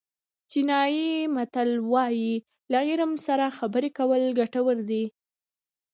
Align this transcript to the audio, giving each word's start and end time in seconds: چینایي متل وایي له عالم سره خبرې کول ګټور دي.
چینایي 0.49 1.09
متل 1.35 1.69
وایي 1.91 2.33
له 2.71 2.77
عالم 2.87 3.11
سره 3.25 3.45
خبرې 3.57 3.89
کول 3.97 4.23
ګټور 4.39 4.77
دي. 4.89 5.03